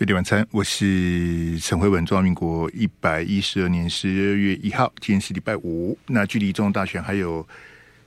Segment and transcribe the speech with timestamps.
[0.00, 2.02] 飞碟晚餐，我是陈慧文。
[2.06, 5.94] 中华民国一百一十二年十二月一号，今天是礼拜五。
[6.06, 7.46] 那距离总统大选还有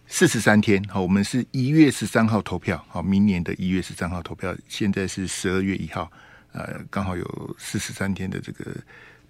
[0.08, 0.84] 四十三天。
[0.86, 2.84] 好，我们是一月十三号投票。
[2.90, 4.56] 好，明年的一月十三号投票。
[4.68, 6.12] 现在是十二月一号，
[6.54, 8.76] 呃，刚好有四十三天的这个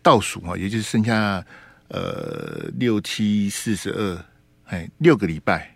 [0.02, 1.46] 倒数啊，也就是剩下
[1.90, 4.26] 呃六七四十二，
[4.68, 5.70] 哎，六个礼拜。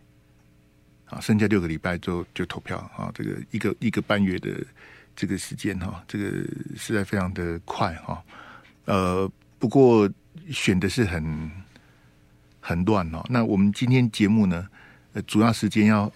[1.08, 4.56] 啊，剩下六个礼拜就就投票啊，这个一个一个半月的。
[5.18, 6.26] 这个时间哈，这个
[6.78, 8.24] 实在非常的快哈，
[8.86, 10.08] 呃，不过
[10.52, 11.52] 选的是很
[12.62, 13.26] 很乱哦。
[13.28, 14.68] 那我们今天节目呢，
[15.14, 16.10] 呃主要时间要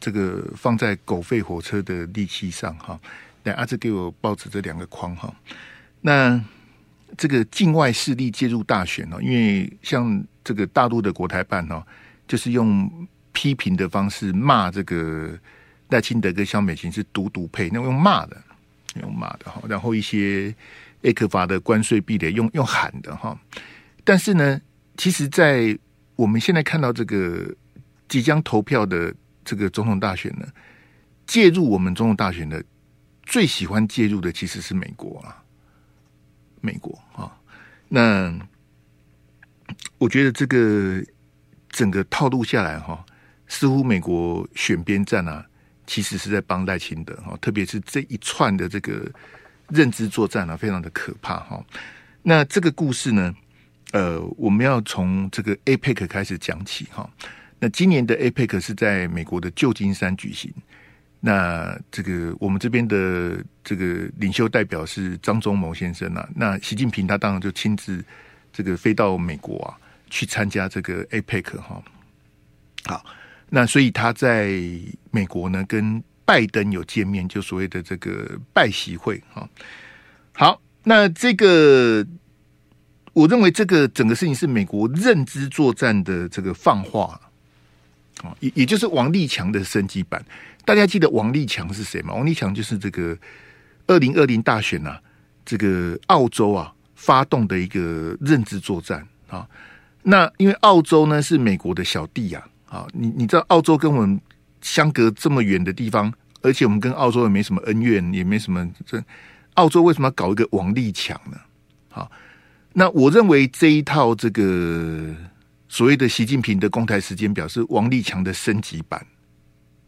[0.00, 2.98] 这个放在狗吠火车的利器上哈。
[3.44, 5.30] 来，阿志给我报纸这两个框哈。
[6.00, 6.42] 那
[7.18, 11.86] 这个境外势力介入大选哦，因为像这个大陆的国台办哦，
[12.26, 12.90] 就是用
[13.32, 15.38] 批评的方式骂这个
[15.90, 18.42] 赖清德跟萧美琴是独独配，那用骂的。
[19.00, 20.54] 用骂的哈，然后一些
[21.02, 23.38] 艾克法的关税壁垒用用喊的哈，
[24.04, 24.60] 但是呢，
[24.96, 25.78] 其实，在
[26.16, 27.54] 我们现在看到这个
[28.08, 30.46] 即将投票的这个总统大选呢，
[31.26, 32.62] 介入我们总统大选的
[33.22, 35.42] 最喜欢介入的其实是美国啊，
[36.60, 37.30] 美国啊，
[37.88, 38.34] 那
[39.98, 41.04] 我觉得这个
[41.68, 43.04] 整个套路下来哈，
[43.46, 45.46] 似乎美国选边站啊。
[45.86, 49.08] 其实是在帮赖清德哈，特别是这一串的这个
[49.68, 51.64] 认知作战啊，非常的可怕哈。
[52.22, 53.34] 那这个故事呢，
[53.92, 57.08] 呃，我们要从这个 APEC 开始讲起哈。
[57.58, 60.52] 那今年的 APEC 是在美国的旧金山举行。
[61.20, 66.28] 那这个我们这边的这个领袖代表是张忠谋先生啊。
[66.34, 68.04] 那习近平他当然就亲自
[68.52, 69.78] 这个飞到美国啊，
[70.10, 71.82] 去参加这个 APEC 哈。
[72.84, 73.04] 好。
[73.48, 74.60] 那所以他在
[75.12, 79.48] 美国呢，跟拜登有见面，就所谓的这个拜习会啊。
[80.32, 82.04] 好，那这个
[83.12, 87.20] 我认为这个整个事情是美国认知作战的这个放话
[88.22, 90.22] 啊，也也就是王立强的升级版。
[90.64, 92.12] 大家记得王立强是谁吗？
[92.12, 93.16] 王立强就是这个
[93.86, 94.98] 二零二零大选呐，
[95.44, 99.48] 这个澳洲啊发动的一个认知作战啊。
[100.02, 102.40] 那因为澳洲呢是美国的小弟呀。
[102.40, 104.20] 啊，好你你知道澳洲跟我们
[104.60, 106.12] 相隔这么远的地方，
[106.42, 109.00] 而且我们跟澳洲也没什么恩怨，也没什么这，
[109.54, 111.38] 澳洲为什么要搞一个王立强呢？
[111.88, 112.10] 好，
[112.72, 115.14] 那我认为这一套这个
[115.68, 119.06] 所谓的习近平的公台时间表是王立强的升级版。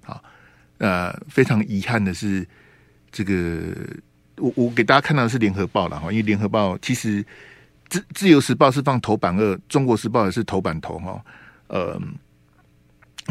[0.05, 0.23] 好，
[0.79, 2.47] 呃，非常遗憾的是，
[3.11, 3.75] 这个
[4.37, 7.27] 我我给大家看到的是联合报了哈，因为联合报其实
[7.89, 11.21] 自自由时报是放头版二，中国时报也是头版头哈，
[11.67, 12.01] 呃。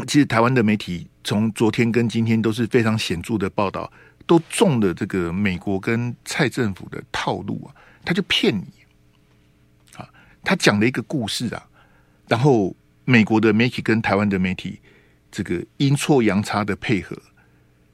[0.06, 3.90] 其实台湾的媒体从昨天跟今天都是非常显著的报道，
[4.26, 8.64] 都中了这个美国跟蔡政府的套路啊，他就骗你
[9.96, 10.08] 啊，
[10.44, 11.66] 他讲了一个故事啊，
[12.28, 14.80] 然后美国的媒体跟台湾的媒体
[15.30, 17.16] 这个阴错阳差的配合，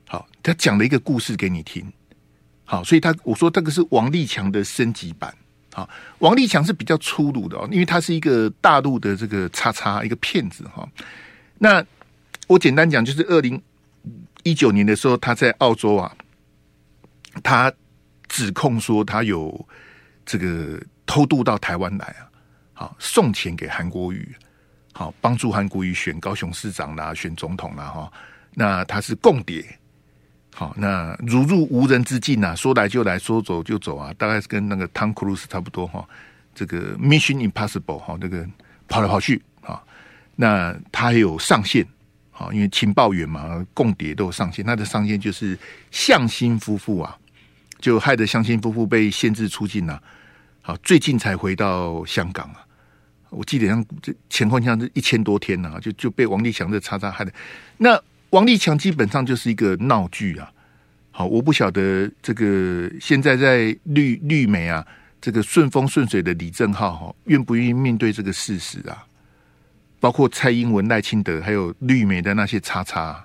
[0.07, 1.91] 好，他讲了一个故事给你听，
[2.65, 5.35] 好，所以他我说这个是王立强的升级版，
[5.73, 5.89] 好，
[6.19, 10.89] 王立强是比较粗鲁的哦，因为他是一个大陆的这个叉叉一个骗子哈，
[11.59, 11.85] 那。
[12.47, 13.61] 我简单讲，就是二零
[14.43, 16.15] 一九年的时候，他在澳洲啊，
[17.43, 17.73] 他
[18.29, 19.67] 指控说他有
[20.27, 22.29] 这个偷渡到台湾来啊，
[22.75, 24.37] 好送钱给韩国瑜，
[24.93, 28.13] 好帮助韩国瑜选高雄市长啦、选总统啦哈。
[28.53, 29.65] 那他是共谍，
[30.55, 36.07] 好那如入无人之境啊，说来就来说走就走啊，大概是跟那个汤克鲁斯差不多哈。
[36.55, 38.47] 这个 Mission Impossible 哈，这个
[38.87, 39.43] 跑来跑去，
[40.37, 41.87] 那他有上线。
[42.37, 44.65] 好，因为情报员嘛，共谍都有上线。
[44.65, 45.57] 他的上线就是
[45.93, 47.17] 向心夫妇啊，
[47.79, 50.03] 就害得向心夫妇被限制出境了，啊。
[50.63, 52.67] 好，最近才回到香港啊。
[53.31, 57.33] 我记得像这前后像是一千多天啊，就就被王立强这叉叉害的。
[57.79, 57.97] 那
[58.31, 60.51] 王立强基本上就是一个闹剧啊。
[61.13, 64.85] 好，我不晓得这个现在在绿绿媒啊，
[65.21, 69.07] 这个顺风顺水的李正浩哈，愿不愿意面对这个事实啊？
[70.05, 73.25] 包括蔡英文、赖清德，还有绿媒的那些叉叉，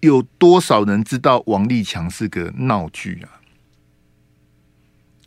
[0.00, 3.38] 有多少人知道王立强是个闹剧啊？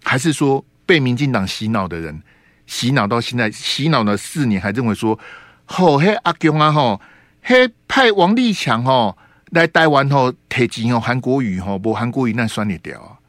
[0.03, 2.21] 还是说被民进党洗脑的人
[2.67, 5.17] 洗脑到现在，洗脑了四年，还认为说，
[5.63, 6.99] 吼嘿阿公啊吼，
[7.41, 9.17] 嘿派王立强吼
[9.51, 13.19] 来台湾吼提钱哦，韩国瑜吼不韩国瑜那算你屌啊？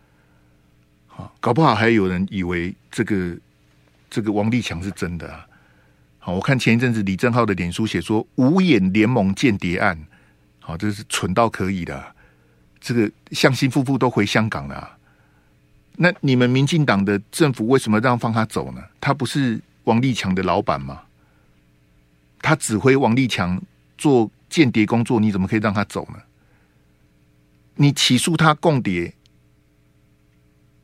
[1.07, 3.39] 好，搞不好还有人以为这个。
[4.13, 5.47] 这个王立强是真的啊！
[6.19, 9.99] 好，我看前一阵子李正浩的脸书写说“五眼联盟间谍案”，
[10.61, 12.15] 好，这是蠢到可以的。
[12.79, 14.99] 这个向心夫妇都回香港了。
[15.97, 18.83] 那你们民进党的政府为什么让放他走呢？
[19.01, 21.01] 他不是王立强的老板吗？
[22.43, 23.59] 他指挥王立强
[23.97, 26.21] 做间谍工作，你怎么可以让他走呢？
[27.77, 29.15] 你起诉他共谍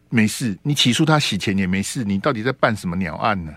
[0.09, 3.53] 没事，你起诉他洗钱也没事，你到底在办什么鸟案呢？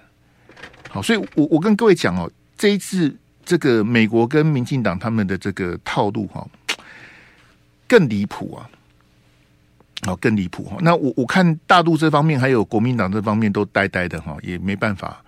[0.90, 3.16] 好，所以我我跟各位讲哦，这一次
[3.46, 6.48] 这个美国跟民进党他们的这个套路哈，
[7.88, 8.70] 更离谱啊！
[10.08, 10.78] 哦，更离谱哈！
[10.82, 15.24] 那我我看大陆这方面还有国民党这方面都呆呆的哈，也没办法，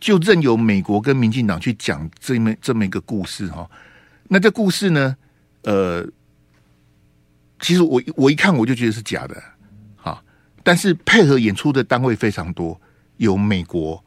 [0.00, 3.70] 就任由美国跟民进党去讲这么这么一个故事哈。
[4.24, 5.16] 那这故事呢，
[5.62, 6.04] 呃，
[7.60, 9.40] 其实我我一看我就觉得是假的，
[10.62, 12.80] 但是配合演出的单位非常多，
[13.16, 14.02] 有美国，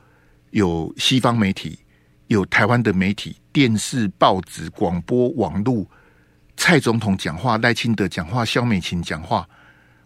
[0.51, 1.79] 有西方媒体，
[2.27, 5.85] 有台湾的媒体、电视、报纸、广播、网络，
[6.55, 9.47] 蔡总统讲话，赖清德讲话，萧美琴讲话。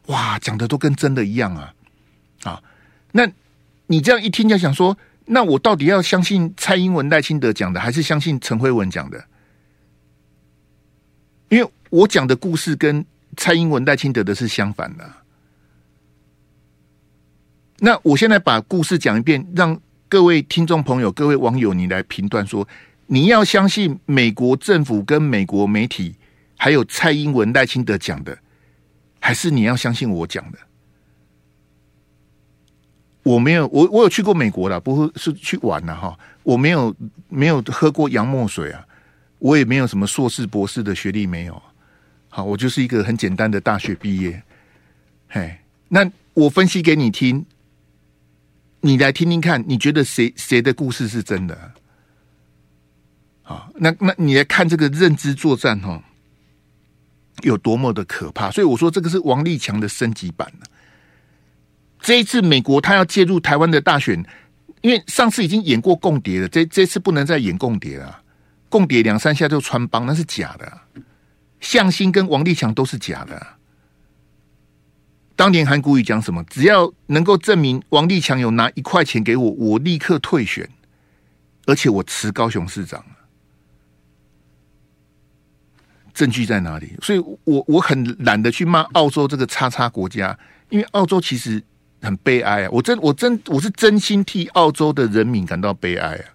[0.07, 1.73] 哇，讲的都跟真的一样啊！
[2.43, 2.61] 啊，
[3.11, 3.27] 那
[3.87, 4.95] 你这样一听就想说，
[5.25, 9.25] 那我到底要相信蔡英文、赖清德讲的，还是相信陈慧文讲的？
[11.49, 13.03] 因为我讲的故事跟
[13.35, 15.11] 蔡英文、赖清德的是相反的。
[17.79, 22.67] 那我现在把故事讲一遍，让各位听众朋友、各位网友，你来评断说，
[23.07, 26.15] 你要相信美国政府跟美国媒体，
[26.55, 28.37] 还有蔡英文、赖清德讲的。
[29.19, 30.59] 还是你要相信我讲的？
[33.23, 36.15] 我没有，我我有去过美国了，不是去玩了哈。
[36.43, 36.95] 我没有
[37.27, 38.85] 没有喝过洋墨水啊，
[39.39, 41.59] 我也没有什么硕士博士的学历没有。
[42.29, 44.43] 好，我就是一个很简单的大学毕业。
[45.27, 45.57] 嘿，
[45.89, 47.43] 那我分析给你听，
[48.85, 51.71] 你来听听看，你觉得谁谁的故事是真的？
[53.41, 55.99] 好，那那你来看这个认知作战哈。
[57.41, 60.47] 有多么的可怕，所以我说这个是王立强的升级版。
[61.99, 64.23] 这一次美国他要介入台湾的大选，
[64.81, 68.21] 因为上次已经演过共谍了，这这次不能再演共谍了。
[68.69, 70.71] 共谍两三下就穿帮，那是假的。
[71.59, 73.47] 向心跟王立强都是假的。
[75.35, 76.43] 当年韩国瑜讲什么？
[76.45, 80.69] 只要能够证明王立强有拿一块钱给我，我立刻退选，
[81.65, 83.03] 而且我辞高雄市长。
[86.13, 86.93] 证据在哪里？
[87.01, 90.39] 所以我我很懒得去骂澳洲这个叉叉国家，
[90.69, 91.61] 因为澳洲其实
[92.01, 92.69] 很悲哀啊！
[92.71, 96.25] 我真我真我是真心替澳洲的人民感到悲哀啊！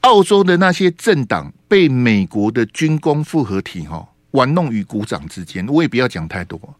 [0.00, 6.77] 澳洲的那些政党被美国的军工复合体哈玩弄于股掌之间，我也不要讲太多。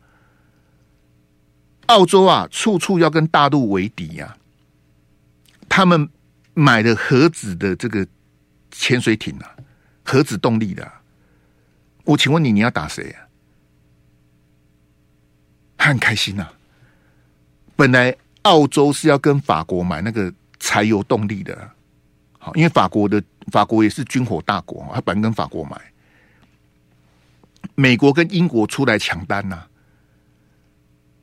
[1.88, 4.36] 澳洲啊，处处要跟大陆为敌呀！
[5.68, 6.08] 他们
[6.54, 8.06] 买的核子的这个
[8.70, 9.56] 潜水艇啊，
[10.04, 10.90] 核子动力的。
[12.04, 13.28] 我请问你，你要打谁啊？
[15.76, 16.52] 他很开心呐、啊。
[17.76, 21.70] 本来澳洲是要跟法国买那个柴油动力的，
[22.38, 25.80] 好，因为法国的法国也是军火大国，他本来跟法国买。
[27.74, 29.67] 美国跟英国出来抢单呐、啊，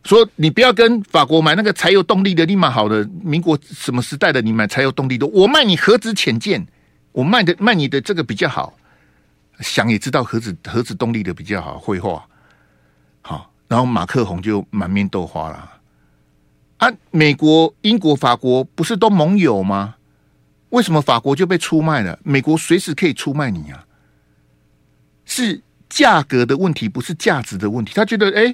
[0.06, 6.66] 说你不要跟法国买那个柴油动力的，立马好的，民国什么时代的你买柴油动力的，我卖你核子潜舰，
[7.12, 8.78] 我卖的卖你的这个比较好。
[9.62, 12.24] 想也知道核子 核子动力的比较好，绘画
[13.22, 15.72] 好，然后马克宏就满面豆花了。
[16.78, 19.96] 啊，美国、英国、法国不是都盟友吗？
[20.70, 22.20] 为什么法国就被出卖了？
[22.22, 23.86] 美国随时可以出卖你啊！
[25.24, 27.94] 是价格的问题，不是价值的问题。
[27.96, 28.54] 他觉得，哎、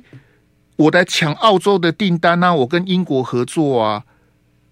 [0.81, 4.03] 我来抢澳洲的订单啊，我跟英国合作啊，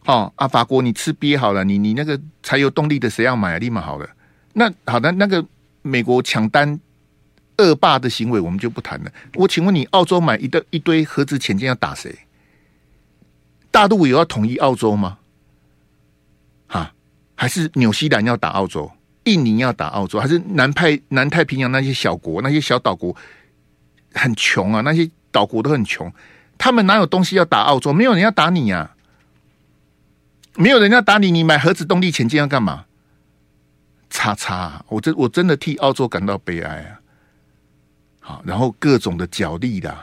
[0.06, 3.58] 哦啊，法国你吃鳖好了，你你那个柴油动力的谁要买？
[3.60, 4.10] 立马好了，
[4.54, 5.46] 那好的那个。
[5.82, 6.78] 美国抢单
[7.58, 9.12] 恶霸的行为，我们就不谈了。
[9.36, 12.14] 我请问你，澳洲买一堆一堆核子潜舰要打谁？
[13.72, 15.20] 大陆有要统一澳洲吗？
[16.68, 16.94] 哈，
[17.34, 18.92] 还是纽西兰要打澳洲？
[19.24, 20.20] 印尼要打澳洲？
[20.20, 23.16] 还是南派南太平洋那些小国、那些小岛国
[24.14, 24.82] 很穷啊？
[24.82, 26.12] 那些岛国都很穷，
[26.58, 27.94] 他们哪有东西要打澳洲？
[27.94, 28.96] 没有人要打你呀、啊！
[30.56, 32.86] 没有人要打你，你买核子动力潜舰要干嘛？
[34.10, 37.00] 叉叉，我真我真的替澳洲感到悲哀啊！
[38.20, 39.96] 好，然后各种的角力的，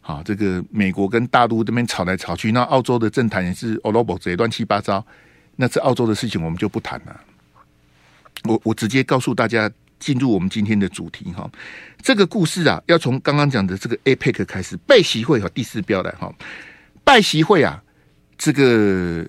[0.00, 5.04] 好，这个美国跟大陆这边吵来吵去，那澳洲的政坛也是欧罗博这乱七八糟，
[5.54, 7.20] 那是澳洲的事情，我们就不谈了。
[8.44, 11.50] 我我直接告诉大家，进入我们今天的主题哈。
[12.00, 16.32] 这个故事啊，要从刚刚讲的这个 APEC 开始，拜习会哈，第四标来哈，
[17.04, 17.82] 拜习会啊，
[18.36, 19.26] 这个。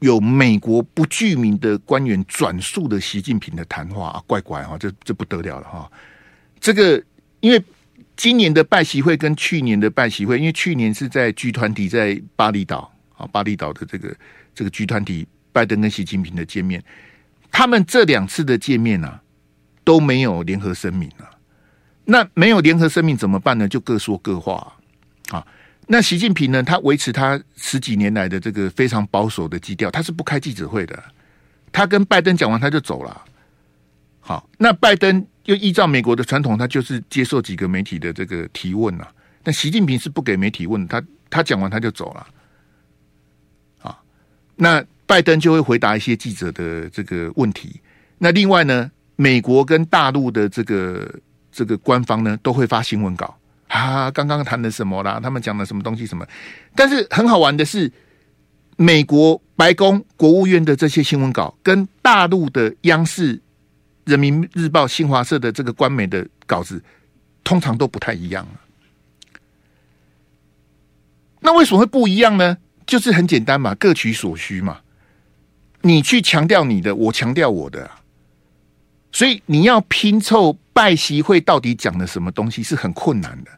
[0.00, 5.90] 有美国不具名的官员转述的习近平的谈话啊，怪怪哈，这这不得了了哈。
[6.60, 7.02] 这个
[7.40, 7.62] 因为
[8.14, 14.14] 今年的拜习会跟去年的拜习会，因为去年是在 G 团体在巴厘岛啊，巴厘岛的这个
[14.54, 16.84] 这个 G 团体拜登跟习近平的见面，
[17.50, 19.22] 他们这两次的见面啊
[19.84, 21.30] 都没有联合声明啊。
[22.06, 23.68] 那没有联合声明怎么办呢？
[23.68, 24.74] 就各说各话
[25.30, 25.46] 啊。
[25.86, 26.62] 那习近平呢？
[26.62, 31.02] 他维持他十几年来的这个非常保守的基调，他是不开记者会的。
[31.70, 33.24] 他跟拜登讲完他就走了。
[34.20, 39.12] 好，那拜登又依照美国的传统，他就是接受几个媒体的这个提问啊。
[39.42, 42.26] 但习近平是不给媒体问，他他讲完他就走了。
[43.82, 43.98] 啊，
[44.56, 47.80] 那拜登就会回答一些记者的这个问题。
[48.16, 51.12] 那另外呢，美国跟大陆的这个
[51.50, 53.36] 这个官方呢，都会发新闻稿
[53.68, 54.10] 啊。
[54.10, 55.20] 刚刚谈的什么啦？
[55.22, 56.06] 他们讲的什么东西？
[56.06, 56.26] 什么？
[56.74, 57.90] 但是很好玩的是，
[58.76, 63.40] 美国白宫国务院的这些新闻稿跟大陆的央视。
[64.06, 66.84] 人民日报、新华社的这个官媒的稿子，
[67.42, 68.60] 通常都不太一样啊。
[71.40, 72.58] 那为什么会不一样呢？
[72.86, 74.80] 就是很简单嘛，各取所需嘛。
[75.80, 77.90] 你去强调你的，我强调我的。
[79.14, 83.50] 所以你要拼凑拜习会到底讲了什么东西是很困难的，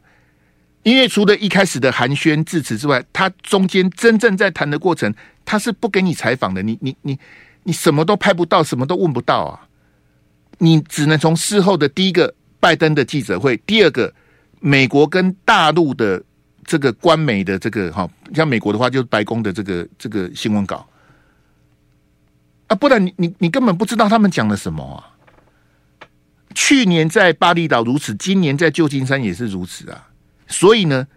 [0.83, 5.11] 因为除了一开始的寒暄致辞之外，他中间真正在谈的过程，
[5.43, 6.61] 他是不给你采访的。
[6.61, 7.19] 你你你
[7.63, 9.67] 你什么都拍不到，什么都问不到啊。
[10.59, 14.13] 你只能从事后的第一个拜登的记者会，第二个
[14.59, 16.23] 美国跟大陆的
[16.65, 20.87] 这个官媒的这个哈，像美国的话就是白宫的这个这个新闻稿
[22.67, 25.16] 啊，不然你你你根本不知道他们讲了什么啊。
[26.59, 30.09] 去年在巴厘岛如此，今年在旧金山也是如此啊。
[30.47, 31.07] 所以呢，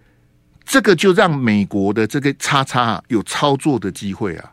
[0.67, 4.53] 这个就让美国的这个叉叉有操作的机会啊。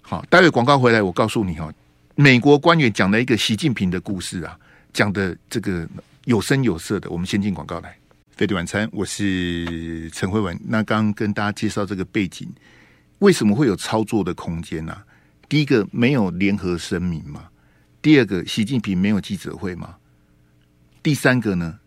[0.00, 1.72] 好，待会广告回来，我告诉你哈。
[2.16, 4.58] 美国官员讲了一个习近平的故事啊，
[4.92, 5.88] 讲的这个
[6.24, 7.08] 有声有色的。
[7.08, 7.96] 我们先进广告来，
[8.32, 10.58] 飞碟晚餐，我是陈慧文。
[10.66, 12.48] 那刚刚跟大家介绍这个背景，
[13.20, 15.04] 为什么会有操作的空间呢、啊？
[15.48, 17.44] 第一个没有联合声明嘛，
[18.02, 19.94] 第二个习近平没有记者会嘛，
[21.02, 21.78] 第三个呢，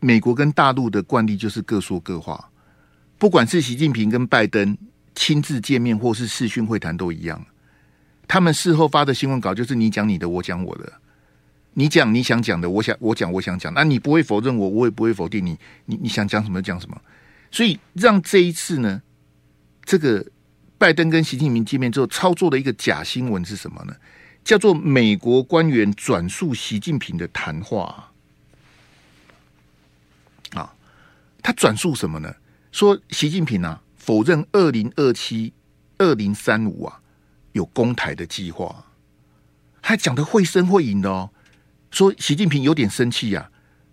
[0.00, 2.50] 美国跟大陆的惯例就是各说各话，
[3.18, 4.76] 不管是习近平跟拜登
[5.14, 7.44] 亲自见面或是视讯会谈都一样。
[8.26, 10.92] 他们事后发的新闻稿就是你讲你的，我讲我的。
[11.74, 13.74] 你讲你想讲的，我想我讲我想讲。
[13.74, 15.58] 那你不会否认我，我也不会否定你。
[15.86, 17.00] 你你想讲什么讲什么。
[17.50, 19.02] 所以让这一次呢，
[19.84, 20.24] 这个
[20.78, 23.94] 拜登跟习近平见面之后操作的一个假新闻是什么呢？
[24.44, 28.10] 叫做美国官员转述习近平的谈话
[30.54, 30.72] 啊。
[31.44, 32.34] 他转述什么呢？
[32.72, 35.52] 说习近平啊否认二零二七、
[35.98, 37.00] 二零三五啊。
[37.52, 38.84] 有攻台的计划，
[39.80, 41.30] 还讲的绘声绘影的哦。
[41.92, 43.48] 说习近平有点生气呀，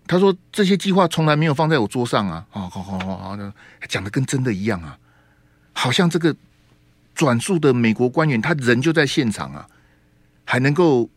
[0.08, 2.44] 他说这些计划从来没有放在我桌上啊！
[2.50, 3.52] 好好好好好，
[3.88, 4.98] 讲的跟真的一样啊，
[5.72, 6.34] 好像这个
[7.14, 9.68] 转述的美国官员，他人就在现场啊，
[10.44, 11.08] 还能够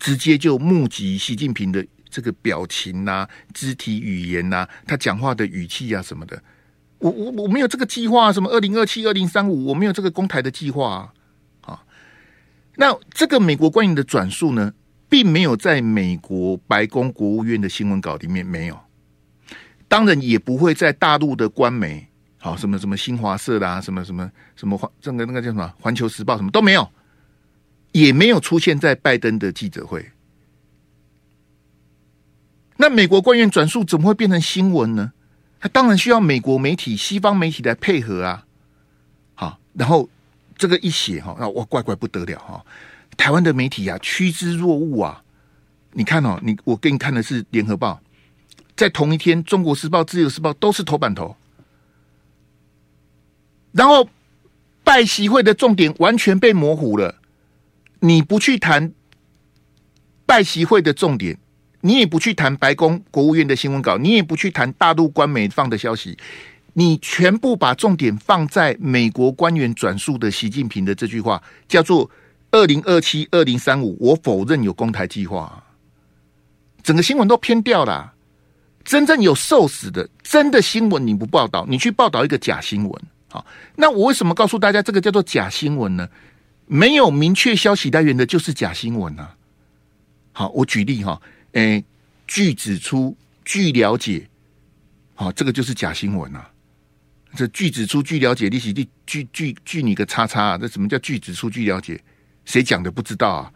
[0.00, 6.40] 直接就目击习近平的这个表情呐、肢体语言呐、他讲话的语气啊什么的。
[6.98, 11.10] 我我我没有这个计划，什么二零二七、二零三五，我没有这个公台的计划
[11.62, 11.82] 啊。
[12.76, 14.72] 那这个美国官员的转述呢，
[15.08, 18.78] 并没有在美国白宫国务院的新闻稿里面没有，
[19.88, 22.06] 当然也不会在大陆的官媒，
[22.38, 26.88] 好什么什么新华社啦，什么什么什么环这个那个叫什么环球时报什么都没有，
[27.90, 30.04] 也没有出现在拜登的记者会。
[32.82, 35.12] 那美国官员转述怎么会变成新闻呢？
[35.60, 38.44] 他当然需要美国媒体、西方媒体来配合啊。
[39.34, 40.08] 好，然后。
[40.58, 42.64] 这个一写哈，那哇怪怪不得了哈！
[43.16, 45.24] 台湾的媒体啊，趋之若鹜啊！
[45.92, 48.00] 你看哦，你我给你看的是联合报，
[48.76, 51.34] 在同一天，中国时报、自由时报都是头版头。
[53.72, 54.08] 然后
[54.84, 57.16] 拜习会的重点完全被模糊了，
[57.98, 58.92] 你不去谈
[60.24, 61.38] 拜习会的重点，
[61.82, 66.16] 你也不去谈白宫国务院的新闻稿，你也不去谈大陆官媒放的消息。
[66.72, 72.10] 你全部把重点放在美国官员转述的习近平的这句话，叫做
[72.50, 75.62] “二零二七、二零三五”，我否认有攻台计划。
[76.82, 78.14] 整个新闻都偏掉了。
[78.84, 83.02] 真正有受死的真的新闻你不报道，你去报道一个假新闻。
[83.28, 83.44] 好，
[83.76, 86.08] 那我为什么告诉大家这个叫做假新闻呢？
[86.66, 89.36] 没有明确消息来源的，就是假新闻啊。
[90.32, 91.20] 好，我举例哈，
[91.52, 91.84] 诶，
[92.26, 94.28] 据指出，据了解，
[95.14, 96.48] 好，这个就是假新闻啊。
[97.34, 100.58] 这据指出，据了解，利息，据据据据你个叉叉啊！
[100.58, 101.98] 这什么叫据指出，据了解？
[102.44, 103.52] 谁讲的不知道啊？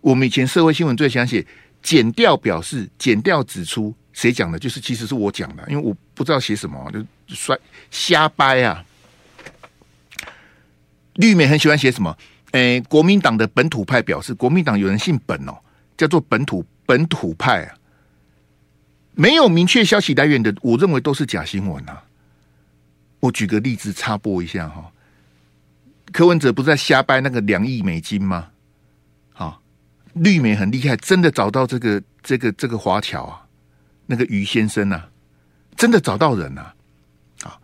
[0.00, 1.44] 我们以前社会新闻最想写，
[1.82, 4.58] 减掉表示，减掉指出，谁讲的？
[4.58, 7.04] 就是其实是我讲的，因为我不知道写什么，就
[7.34, 7.58] 摔
[7.90, 8.84] 瞎掰啊。
[11.14, 12.16] 绿媒很喜欢写什么？
[12.52, 15.58] 诶，国民党的本土派表示，国民党有人姓本哦，
[15.96, 17.74] 叫做本土本土派啊。
[19.16, 22.02] 没有明确消息来源的，我认为都是假新闻啊。
[23.20, 24.90] 我举个例子插播一下哈，
[26.12, 28.48] 柯文哲不是在瞎掰那个两亿美金吗？
[29.32, 29.62] 好，
[30.14, 33.46] 绿媒很厉害，真的找到这个这个这个华侨啊，
[34.06, 35.08] 那个于先生啊，
[35.76, 36.74] 真的找到人啊。
[37.44, 37.56] 啊，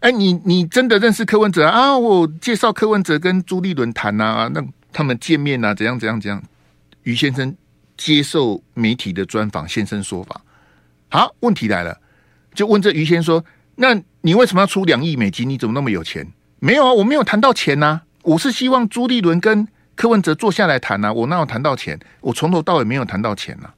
[0.00, 1.98] 哎，你你真的认识柯文哲啊？
[1.98, 6.42] 我介绍柯文哲跟朱立伦谈啊，那他们见面啊，怎样怎样怎样？
[7.02, 7.54] 于先生
[7.98, 10.40] 接受媒体的专访，现身说法。
[11.10, 12.00] 好，问题来了，
[12.54, 13.44] 就问这于先生说
[13.76, 15.46] ：“那你为什么要出两亿美金？
[15.46, 16.26] 你怎么那么有钱？”
[16.60, 21.98] 没有啊，我没有谈到钱呐、我是希望朱立伦跟柯文哲坐下来谈呐、我哪有谈到钱？
[22.20, 23.70] 我从头到尾没有谈到钱呐、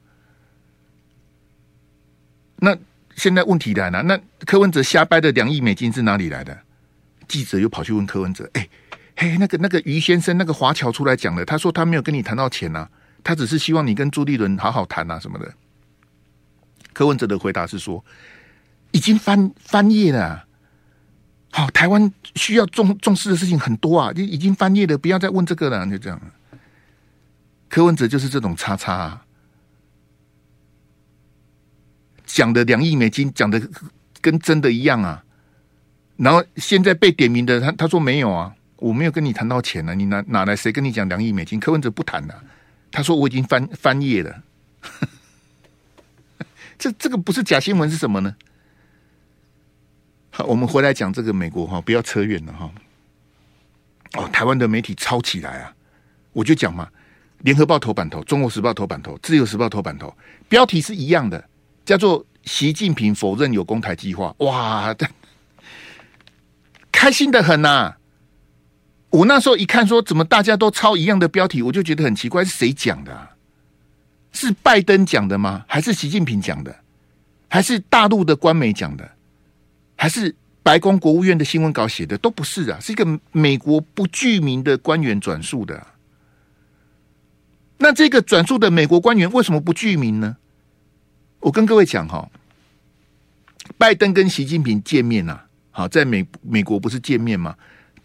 [2.57, 2.77] 那
[3.17, 6.59] 现在问题来了，那柯文哲瞎掰的两亿美金是哪里来的？
[7.29, 8.69] 记者又跑去问柯文哲：“哎，
[9.17, 12.89] 嘿，那个那个于先生，那个华侨出来讲了，他说他没有跟你谈到钱呐、
[13.23, 15.53] 他只是希望你跟朱立伦好好谈啊什么的。”
[16.93, 18.05] 柯文哲的回答是说，
[18.91, 20.45] 已经翻翻页了。
[21.53, 26.21] 好，台湾需要重重视的事情很多啊，就已经翻页了，不要再问这个了，就这样。
[27.69, 29.25] 柯文哲就是这种叉叉啊，
[32.25, 33.61] 讲的两亿美金，讲的
[34.21, 35.25] 跟真的一样啊。
[36.17, 41.59] 然后现在被点名的他他说没有啊，我没有跟你谈到钱呢、啊，你哪哪来谁跟你讲两亿美金？
[41.59, 42.45] 柯文哲不谈了、啊，
[42.91, 44.43] 他说我已经翻翻页了。
[46.79, 48.35] 这这个不是假新闻是什么呢？
[50.31, 52.71] 好，我们回来讲这个美国哈，不要扯远了哈。
[54.15, 55.75] 哦，台湾的媒体抄起来啊，
[56.33, 56.87] 我就讲嘛，
[57.41, 60.17] 《联合报》头版头，《中国时报》头版头，《自由时报》头版头，
[60.49, 61.49] 标题是一样的，
[61.85, 64.35] 叫做“习近平否认有攻台计划”。
[64.41, 65.07] 哇，这
[66.91, 67.99] 开心的很呐、啊！
[69.11, 73.31] 我那时候一看说，怎么大家都抄一样的标题，我就觉得很奇怪，是谁讲的、啊？
[74.33, 75.65] 是拜登讲的吗？
[75.67, 76.75] 还是习近平讲的？
[77.49, 79.11] 还是大陆的官媒讲的？
[79.97, 82.17] 还是白宫国务院的新闻稿写的？
[82.19, 85.85] 都不是啊，是一个美国不具名的官员转述的。
[87.79, 90.37] 那这个转述的美国官员为什么不具名呢？
[91.41, 92.31] 我跟各位讲哈，
[93.77, 95.41] 拜登跟习近平见面呐，
[95.73, 97.57] 好，在美美国不是见面吗？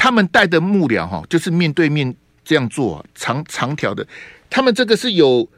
[0.06, 4.06] 他们带的幕僚哈，就是面对面这样做，长长条的，
[4.52, 5.50] 他们这个是有。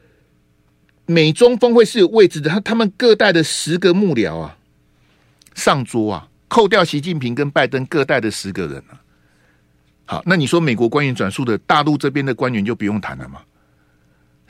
[1.09, 4.57] 美中峰会是有位置的，他他们各带的十个幕僚啊，
[5.53, 8.99] 上桌啊，扣掉习近平跟拜登各带的十个人啊。
[10.05, 13.41] 好，那你说美国官员转述的，大陆这边的官员就不用谈了吗？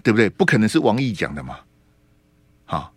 [0.03, 0.29] 对不对？
[0.29, 1.57] 不可能是王毅讲的嘛。
[2.65, 2.93] 好，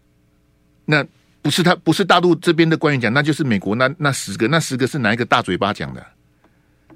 [0.86, 1.06] 那
[1.42, 6.06] 不是他，不是大陆这边的官员讲，那就是美国那那十个，那十个是哪一个大嘴巴讲的？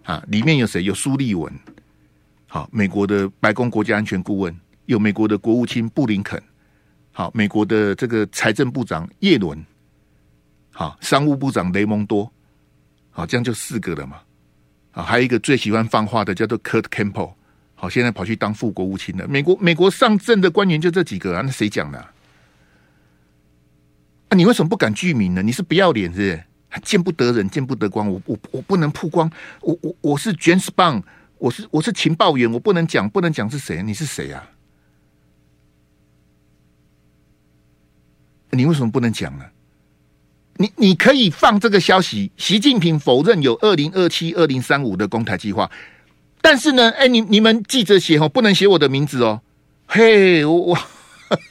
[0.05, 0.85] 啊，里面有谁？
[0.85, 1.53] 有苏利文，
[2.47, 4.55] 好，美国的白宫国家安全顾问，
[4.87, 6.40] 有美国的国务卿布林肯。
[7.11, 9.64] 好，美国的这个财政部长叶伦，
[10.73, 12.31] 好，商务部长雷蒙多，
[13.11, 14.21] 好，这样就四个了嘛。
[14.90, 17.33] 啊，还有一个最喜欢放话的叫做 Kurt Campbell，
[17.75, 19.27] 好，现在跑去当副国务卿了。
[19.27, 22.12] 美国美国上阵的官员就这几个啊，那谁讲的啊？
[24.29, 25.43] 啊，你为什么不敢具名呢？
[25.43, 26.45] 你是不要脸是不是？
[26.82, 28.10] 见不得人，见不得光。
[28.10, 29.30] 我我我不能曝光。
[29.60, 31.02] 我我我是 JAMS Bond，
[31.38, 33.82] 我是我是情报员，我不能讲，不能讲是谁？
[33.82, 34.50] 你是谁啊？
[38.50, 39.44] 你为什么不能讲呢？
[40.56, 45.68] 你你可以放这个消息，习近平否认有二零二七、二零三五的攻台计划，
[46.40, 49.42] 但是呢，哎，你你们记者写哦，不能写我的名字哦。
[49.87, 50.78] 嘿，我我，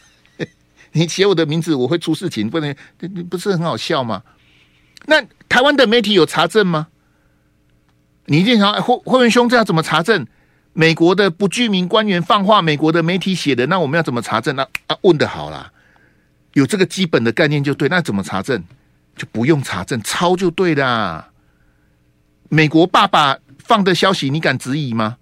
[0.93, 4.23] 你写我的名字，我会出事情，不能，你不是很好笑吗？
[5.05, 6.87] 那台湾的媒体有查证吗？
[8.25, 10.25] 你一定想，霍霍元兄，这要怎么查证？
[10.71, 14.55] 美国的不具名官员放话，美国的媒体写的，那我们要怎么查证？
[14.55, 15.71] 那啊，问得好啦。
[16.53, 18.63] 有这个基本的概念就对，那怎么查证？
[19.15, 21.29] 就不用查证，抄就对啦。
[22.49, 25.17] 美国爸爸放的消息，你敢质疑吗？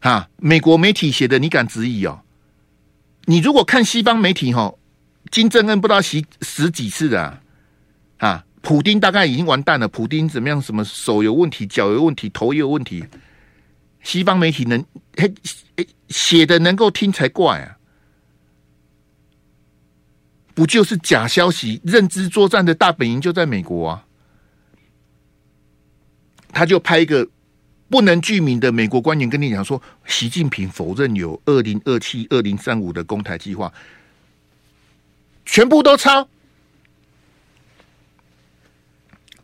[0.00, 2.22] 啊，美国媒体写的，你敢质疑哦？
[3.26, 4.74] 你如果看西方媒体，哈，
[5.30, 7.40] 金正恩不知道死死几次的啊，
[8.22, 9.88] 啊，普丁大概已经完蛋了。
[9.88, 10.62] 普丁怎么样？
[10.62, 13.04] 什么手有问题，脚有问题，头也有问题？
[14.00, 14.84] 西方媒体能
[15.16, 15.34] 嘿
[16.08, 17.78] 写的能够听才怪啊！
[20.54, 21.80] 不就是假消息？
[21.82, 24.06] 认知作战的大本营就在美国啊！
[26.52, 27.28] 他就派一个
[27.88, 33.72] 不能具名的美国官员跟你讲说，习近平否认有二零二七、二零三五的攻台计划。
[35.44, 36.28] 全部都抄，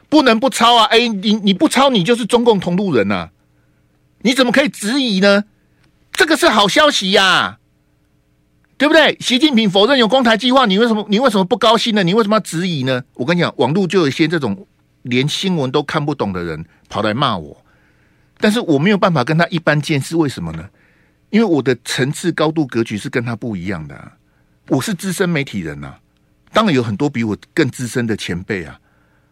[0.08, 0.84] 不能不抄啊！
[0.86, 3.30] 哎，你你不抄，你就是中共同路人呐、
[4.22, 5.44] 你怎么可以质疑呢？
[6.12, 7.58] 这个是好消息呀、
[8.76, 9.16] 对不对？
[9.20, 12.02] 习近平否认有攻台计划，你为什么你为什么不高兴呢？
[12.02, 13.04] 你为什么要质疑呢？
[13.14, 14.66] 我跟你讲，网络就有一些这种
[15.02, 17.64] 连新闻都看不懂的人跑来骂我，
[18.38, 20.68] 但是我没有办法跟他一般见识，为什么呢？
[21.30, 24.12] 因为我的层次高度格局是跟他不一样的、
[24.68, 25.94] 我是资深媒体人呐、
[26.52, 28.80] 当然有很多比我更资深的前辈啊，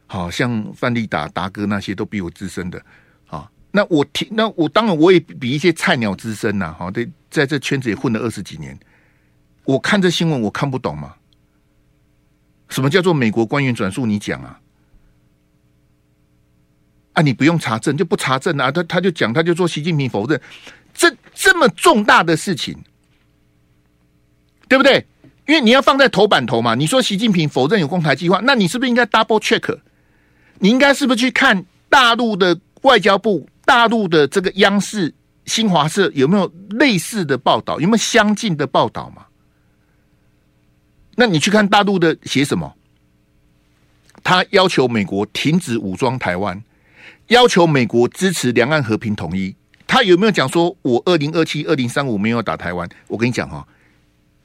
[0.06, 2.80] 好像范立达达哥那些都比我资深的
[3.28, 3.50] 啊。
[3.70, 8.78] 那我听，那我当然我也比一些菜鸟资深呐、好，对，在这圈子也混了二十几年，
[9.64, 11.14] 我看这新闻我看不懂吗？
[12.68, 14.04] 什么叫做美国官员转述？
[14.06, 14.60] 你讲啊？
[17.12, 18.72] 啊，你不用查证就不查证啊？
[18.72, 20.40] 他他就讲，他就说习近平否认，
[20.92, 22.76] 这这么重大的事情，
[24.68, 25.06] 对不对？
[25.46, 29.78] 因为你要放在头版头嘛，你说习近平否认有攻台计划，那你是不是应该 double check？
[30.58, 35.12] 你应该是不是去看大陆的外交部、大陆的这个央视、
[35.44, 39.26] 新华社有没有类似的报道，有没有相近的报道嘛？
[41.16, 42.74] 那你去看大陆的写什么？
[44.22, 46.62] 他要求美国停止武装台湾，
[47.28, 49.54] 要求美国支持两岸和平统一。
[49.86, 52.88] 他有没有讲说我二零二七、二零三五没有打台湾？
[53.06, 53.66] 我跟你讲哈。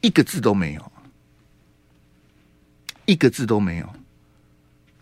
[0.02, 0.92] 一个字都没有，
[3.06, 3.88] 一个字都没有。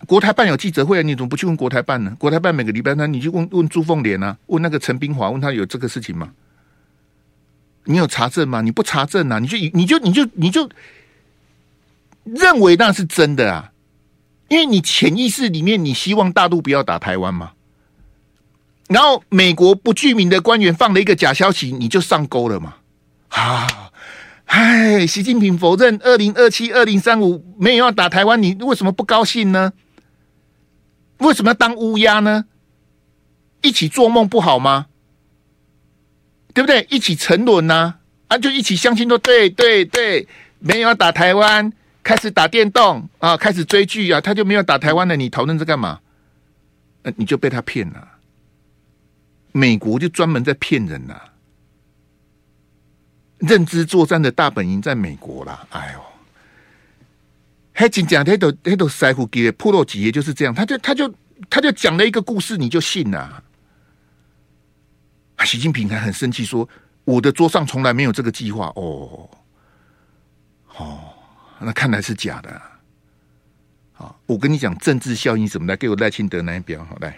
[0.09, 2.15] 国台办有记者会啊，你怎么不去问国台办呢？
[2.17, 6.31] 国台办每个礼拜三，你去问问朱凤莲啊，问那个陈冰华，问他有这个事情吗？
[7.83, 8.61] 你有查证吗？
[8.61, 10.67] 你不查证啊，你就你就你就你就
[12.23, 13.71] 认为那是真的啊？
[14.47, 17.51] 因为你潜意识里面，你希望大陆不要打台湾嘛。
[18.87, 22.73] 然后美国不具名的官员放了一个假消息，你就上钩了嘛？
[23.29, 23.91] 啊！
[24.45, 29.71] 唉，习近平否认二零二七、二零三五没有要打台湾，你为什么不高兴呢？
[31.19, 32.45] 为什么要当乌鸦呢？
[33.61, 34.87] 一起做梦不好吗？
[36.53, 36.85] 对不对？
[36.89, 37.95] 一起沉沦呐，
[38.27, 40.27] 啊，就一起相亲说对对对，
[40.59, 41.71] 没有要打台湾，
[42.03, 45.99] 开始打电动啊，开始追剧啊，他就没有打台湾了，你讨论这干嘛？
[47.03, 48.07] 呃，你就被他骗了。
[49.51, 51.19] 美国就专门在骗人呐。
[53.37, 56.01] 认知作战的大本营在美国啦，哎呦，
[57.79, 61.15] 还真讲，他都他都塞乎给普洛吉耶就是这样，他就他就
[61.49, 63.41] 他就讲了一个故事，你就信了。
[65.45, 66.67] 习近平还很生气说
[67.05, 69.29] ：“我的桌上从来没有这个计划。”哦，
[70.75, 70.99] 哦，
[71.57, 72.61] 那看来是假的。
[73.93, 77.17] 好，我跟你讲政治效应什么的，给我赖清德那一边好来。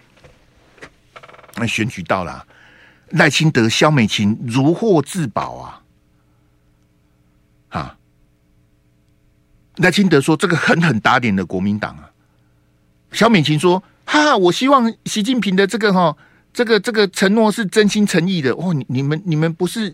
[1.55, 2.45] 那选举到了，
[3.09, 5.55] 赖清德、萧美琴如获至宝！
[5.55, 5.80] 啊！
[9.81, 12.09] 赖清德说：“这个狠狠打脸的国民党啊！”
[13.11, 16.15] 小敏琴说：“哈哈，我希望习近平的这个哈，
[16.53, 18.51] 这个这个承诺是真心诚意的。
[18.53, 19.93] 哦，你你们你们不是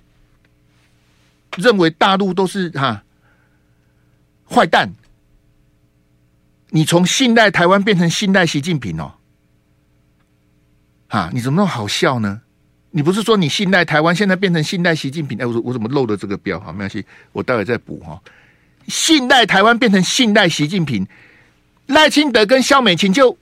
[1.55, 3.03] 认为大陆都是哈
[4.49, 4.93] 坏蛋？
[6.69, 9.13] 你从信赖台湾变成信赖习近平哦？
[11.07, 12.41] 啊，你怎么那么好笑呢？”
[12.91, 15.37] 你不是说你信赖台湾，现在变成信赖习近平？
[15.39, 16.59] 哎，我我怎么漏了这个标？
[16.59, 18.19] 好，没关系，我待会再补哈。
[18.87, 21.07] 信赖台湾变成信赖习近平，
[21.87, 23.37] 赖清德跟萧美琴就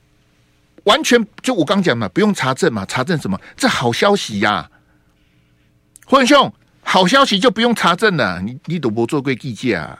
[0.84, 3.39] 完全就我刚讲嘛，不用查证嘛，查证什么？
[3.55, 4.71] 这好消息呀、啊，
[6.05, 8.41] 混兄，好消息就不用查证了。
[8.41, 9.97] 你你赌博做贵计价，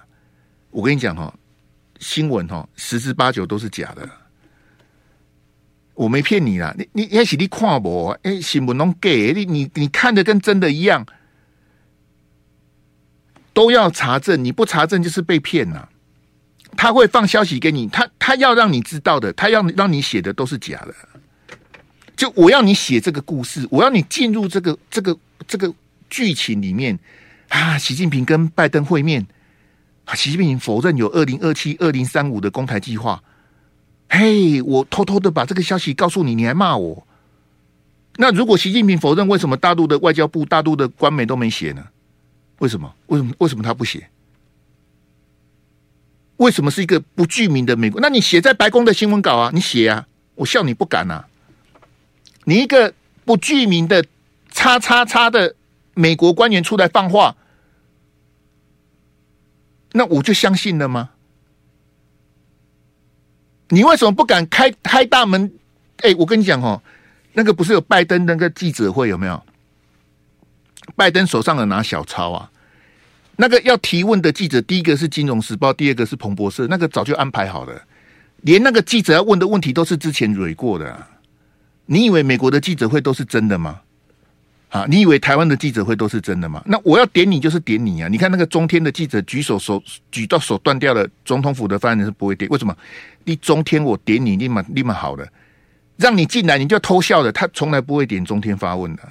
[0.72, 1.34] 我跟你讲哈，
[2.00, 4.08] 新闻哈十之八九都是假的。
[5.94, 11.06] 我没骗你啦，你你也许你看不，哎，新闻拢假，你你你看的跟真的一样，
[13.56, 15.88] 都要查证，你不查证就是被骗呐。
[16.78, 20.94] 他会放消息给你，他他要让你知道的，他要让你写的都是假的。
[22.18, 25.74] 就我要你写这个故事，我要你进入这个这个这个
[26.10, 27.00] 剧情里面
[27.48, 27.78] 啊。
[27.78, 29.26] 习近平跟拜登会面，
[30.04, 33.24] 啊，习近平否认有二零二七、二零三五的公台计划。
[34.10, 37.08] 嘿我偷偷的把这个消息告诉你，你还骂我？
[38.18, 41.86] 那如果习近平否认，为什么大陆的外交部、大陆的官媒都没写呢？
[42.60, 42.94] 为什么？
[43.08, 43.34] 为什么？
[43.40, 44.10] 为什么他不写？
[46.38, 48.02] 为什么是一个不具名的美国？
[48.02, 51.28] 那你写在白宫的新闻稿啊，你写啊，我笑你不敢啊！
[52.44, 54.06] 你一个不具名的
[54.52, 55.56] 叉叉叉的
[55.94, 57.36] 美国官员出来放话，
[59.94, 61.12] 那我就相信了吗？
[63.70, 65.52] 你为什么不敢开开大门？
[65.98, 66.84] 哎，我跟你讲哦，
[67.34, 69.42] 那个不是有拜登那个记者会有没有？
[70.96, 72.52] 拜登手上有拿小抄啊，
[73.38, 77.82] 那个要提问的记者，第一个是《金融时报》，第二个是彭博社，那个早就安排好了，
[78.42, 81.08] 连那个记者要问的问题都是之前蕊过的。
[81.88, 83.80] 你以为美国的记者会都是真的吗？
[84.70, 86.62] 啊，你以为台湾的记者会都是真的吗？
[86.66, 88.10] 那我要点你就是点你啊！
[88.10, 92.76] 你看那个中天的记者举手手举到手断掉了，总统府的发言人是不会点，为什么？
[93.24, 95.26] 你中天我点你立马立马好了，
[95.96, 99.04] 让你进来你就偷笑的，他从来不会点中天发问的，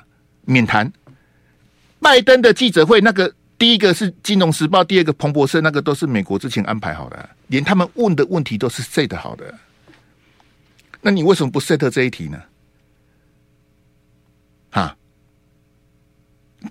[0.45, 0.93] 免谈。
[2.05, 3.35] 拜登的记者会那个。
[3.57, 9.55] 第一个是《金融时报》，第二个彭博社，那个都是美国之前安排好的，连他们问的问题都是 set 好的。
[11.01, 12.43] 那你为什么不 set 这一题呢？
[14.71, 14.97] 哈，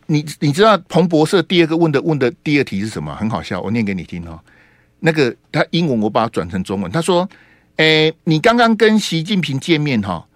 [0.08, 3.16] 你你知道彭博社第二个问的问的第二题是什么？
[3.16, 4.38] 很好笑，我念给你听哦。
[5.00, 7.28] 那个他英文我把它转成中文，他说
[7.78, 10.28] ：“诶，你刚刚跟习近平见面哈，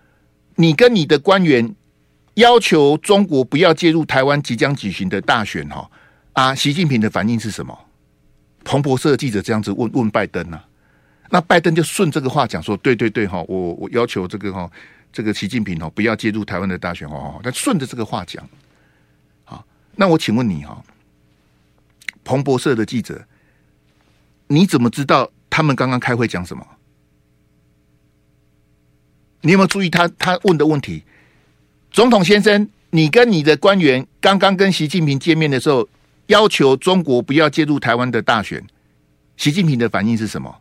[0.55, 1.75] 你跟你的官员
[2.37, 5.89] 要求中国不要介入台湾即将举行的大选哈。”
[6.33, 7.75] 啊，习近平的反应是什么？
[8.63, 10.65] 彭博社记者这样子问问拜登呢、啊？
[11.31, 14.69] 那拜登就顺这个话讲说：“对对对，哈，我我要求这个哈，
[15.11, 18.47] 这个习近平哦，不要介入台湾的大选哦。”他顺着这个话讲。
[19.45, 20.83] 好，那我请问你哈，
[22.23, 23.25] 彭博社的记者，
[24.45, 26.63] 你怎么知道他们刚刚开会讲什么？
[29.41, 31.03] 你有没有注意他他问的问题？
[31.97, 35.89] 总统先生，你跟你的官员刚刚跟习近平见面的时候。
[36.27, 38.61] 要求中国不要介入台湾的大选，
[39.37, 40.53] 习近平的反应是什么？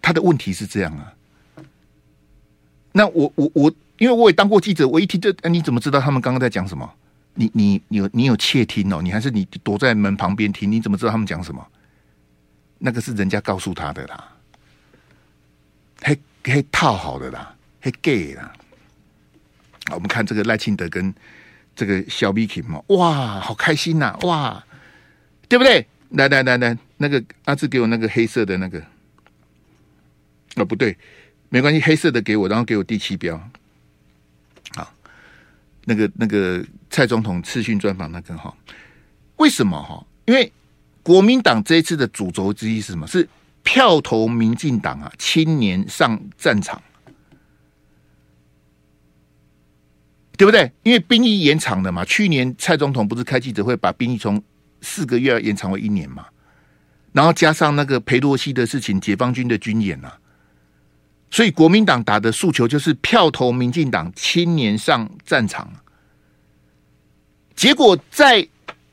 [0.00, 1.12] 他的问题是这样啊。
[2.92, 6.90] 那我我我，因为我也当过记者，我一听这，你怎么知道他们刚刚在讲什么？
[7.34, 9.00] 你你你有你有窃听哦？
[9.02, 10.72] 你还是你躲在门旁边听？
[10.72, 11.64] 你怎么知道他们讲什么？
[12.78, 14.32] 那个是人家告诉他的啦，
[16.00, 18.50] 还还套好的啦，还 gay 啦。
[19.94, 21.14] 我们看这个赖清德跟。
[21.76, 24.66] 这个小 Vicky 嘛，哇，好开心呐、啊，哇，
[25.48, 25.86] 对不对？
[26.10, 28.82] 来来来来，那个阿志给我那个黑色的那个，
[30.56, 30.94] 哦不对，
[31.48, 33.36] 没关系，黑色的给我，然后给我第七标，
[34.74, 34.92] 啊，
[35.84, 38.54] 那个那个蔡总统次讯专访那个哈，
[39.36, 40.04] 为什么哈？
[40.26, 40.52] 因为
[41.02, 43.06] 国民党这一次的主轴之一是什么？
[43.06, 43.26] 是
[43.62, 46.82] 票投民进党啊，青年上战场。
[50.40, 50.72] 对不对？
[50.84, 52.02] 因为兵役延长了嘛。
[52.06, 54.42] 去年蔡总统不是开记者会，把兵役从
[54.80, 56.24] 四个月延长为一年嘛？
[57.12, 60.16] 然后加上那个裴洛西的事情，解放军的军演啊，
[61.30, 65.70] 所以国民党打的诉求就是票投民进党，青年上战场。
[67.54, 68.48] 结果在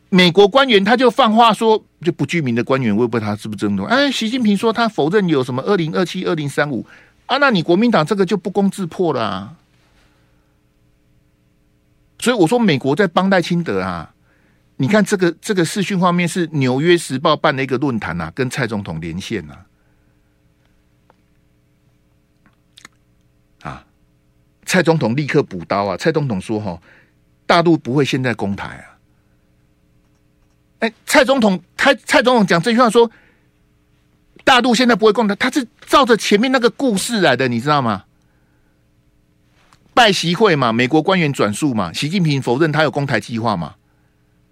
[0.10, 3.86] 美国官员他就放话说，就不具名的官员，我也不知道他是不是真的。
[3.86, 6.86] 哎，习近平说他否认有什么二零二七、二零三五
[7.28, 9.56] 啊，那你国民党这个就不攻自破了啊。
[12.20, 14.14] 所以我说，美国在帮赖清德啊！
[14.78, 19.66] 你看这个这个视讯画面是《纽约时报》办的一个论坛啊，跟蔡总统连线啊。
[23.62, 23.86] 啊，
[24.66, 25.98] 蔡总统立刻补刀啊！
[25.98, 26.82] 蔡总统说：“哈，
[27.46, 28.98] 大陆不会现在攻台啊。”
[30.80, 33.10] 哎，蔡总统，他蔡总统讲这句话说
[34.44, 38.06] ：“大陆现在不会攻台。”他是照着前面那个故事来的，你知道吗？
[39.98, 43.74] 拜习会嘛，美国官员转述嘛，习近平否认他有攻台计划嘛，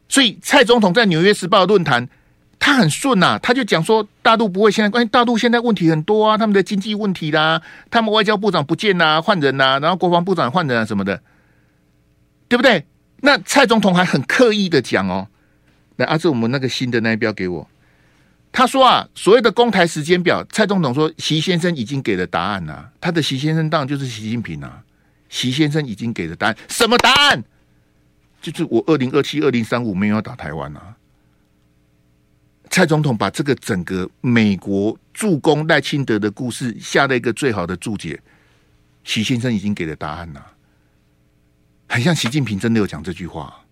[0.10, 2.10] 所以蔡总统在《纽约时报》论坛，
[2.58, 11.22] 他很顺呐，他就讲说大陆不会现在关系，大陆现在问题很多啊，他们的经济问题啦，他们外交部长不见啦，换人啦，然后国防部长换人啊什么的，
[12.48, 12.84] 对不对？
[13.22, 15.28] 那蔡总统还很刻意的讲哦，
[15.98, 17.70] 来阿志，我们那个新的那一标给我，
[18.52, 24.82] 他说啊，所谓的攻台时间表，蔡总统说习先生已经给了答案啊，他的习先生当然就是习近平啊。
[25.30, 27.44] 习先生已经给了答案，什么答案？
[28.42, 30.96] 就是我二零二七、二零三五没有要打台湾啊！
[32.70, 38.22] 蔡总统把这个整个美国助攻赖清德的故事下了一个最好的注解。
[39.04, 40.46] 习先生已经给了答案了，
[41.88, 43.64] 很像习近平真的有讲这句话，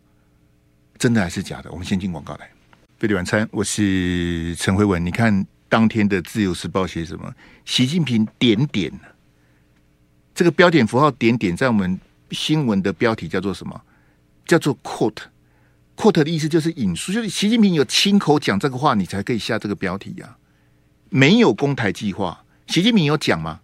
[0.98, 1.72] 真的还是假的？
[1.72, 2.50] 我们先进广告来。
[2.98, 5.04] 费力晚餐，我是陈辉文。
[5.04, 7.34] 你看当天的自由时报写什么？
[7.66, 8.92] 习近平点点。
[10.36, 12.00] 这个标点符号点点在我们
[12.32, 13.82] 新闻的标题叫做什么？
[14.46, 20.38] 叫做 quote，quote 的意思就是引述，就是习近平有亲口讲这个话，你才可以下这个标题呀、啊。
[21.10, 23.62] 没有公台计划，习近平有讲吗？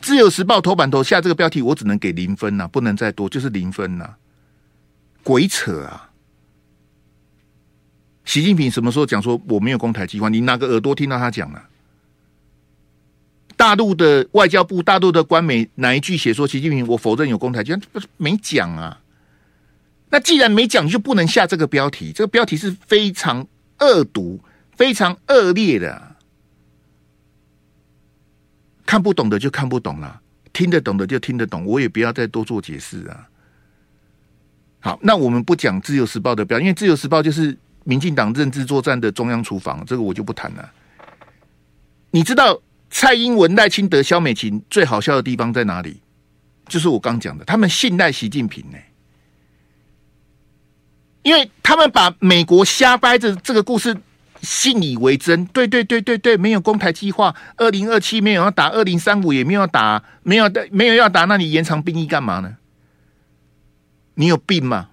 [0.00, 4.14] 自由时报头版头下这个标题，我只能给零分呐、不能再多，就是零分呐、
[5.24, 6.10] 鬼扯啊！
[8.24, 10.28] 习近平什么时候讲说我没有公台计划？
[10.28, 11.68] 你哪个耳朵听到他讲了、
[13.58, 17.82] 大陆的外交部、大陆的官媒哪一句写说习近平我否认有攻台，居然
[18.16, 19.00] 没讲啊？
[20.10, 22.12] 那既然没讲，就不能下这个标题。
[22.14, 23.44] 这个标题是非常
[23.80, 24.38] 恶毒、
[24.76, 26.16] 非常恶劣的。
[28.86, 30.20] 看不懂的就看不懂了，
[30.52, 31.64] 听得懂的就听得懂。
[31.66, 33.28] 我也不要再多做解释啊。
[34.78, 40.70] 好，那我们不讲《自由时报》的标，因为《自由时报》就是民进党认知作战的中央厨房，这个我就不谈了。
[42.12, 42.58] 你知道
[42.90, 46.00] 蔡英文、赖清德、萧美琴最好笑的地方在哪里？
[46.66, 48.76] 就是我刚讲的，他们信赖习近平呢、
[51.22, 53.96] 因为他们把美国瞎掰着这个故事
[54.42, 55.46] 信以为真。
[55.46, 62.56] 对对对对对，没有攻台计划，二零二七没有要打，二零三五也没有打，没有的没有要打，那你延长兵役干嘛呢？
[64.14, 64.90] 你有病吗？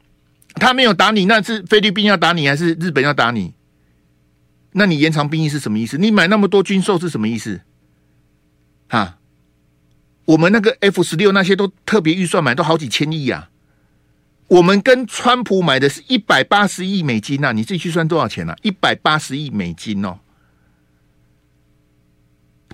[0.56, 3.54] 他没有打你，那是菲律宾要打你，还是日本要打你？
[4.72, 5.98] 那你延长兵役是什么意思？
[5.98, 7.60] 你买那么多军售是什么意思？
[8.88, 9.18] 哈，
[10.26, 13.50] 我们那个 F 十六那些都特别预算买，都好几千亿、啊。
[14.48, 18.56] 我们跟川普买的是一百八十亿美金呐、啊，你自己去算多少钱啊？
[18.62, 20.20] 一百八十亿美金哦，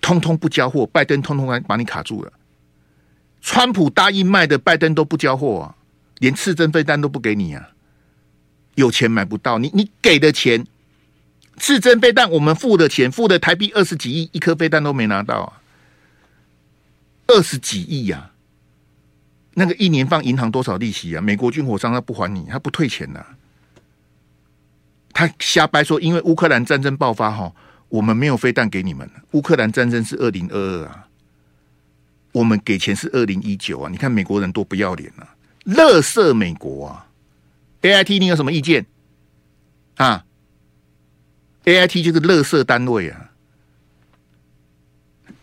[0.01, 2.33] 通通不交货，拜登通通来把你卡住了。
[3.41, 5.75] 川普答应卖的，拜登都不交货啊。
[6.19, 7.69] 连刺针飞弹都不给你啊！
[8.75, 10.67] 有钱买不到，你你给的钱，
[11.57, 15.60] 刺针飞弹我们付的钱，付的台币二十几亿，一颗飞弹都没拿到啊！
[17.31, 18.31] 二十几亿呀、啊，
[19.53, 21.21] 那个一年放银行多少利息啊？
[21.21, 23.25] 美国军火商他不还你，他不退钱呐、
[25.13, 27.53] 他瞎掰说，因为乌克兰战争爆发哈，
[27.87, 29.09] 我们没有飞弹给你们。
[29.31, 31.07] 乌克兰战争是二零二二啊，
[32.33, 33.89] 我们给钱是二零一九啊！
[33.89, 35.35] 你看美国人多不要脸啊！
[35.63, 37.07] 乐色美国啊
[37.81, 38.85] ！A I T，你有什么意见
[39.95, 40.25] 啊
[41.65, 43.31] ？A I T 就是乐色单位啊！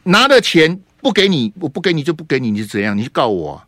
[0.04, 2.94] 拿了钱不给你，我不给你就不给你，你是怎样？
[2.94, 3.66] 你去告我啊？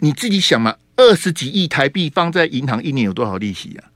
[0.00, 3.86] 你自己想嘛，二十几亿台币放在银行，一年有多少利息啊？